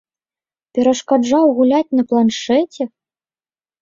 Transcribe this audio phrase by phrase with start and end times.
[0.77, 2.83] Перашкаджаў гуляць на планшэце?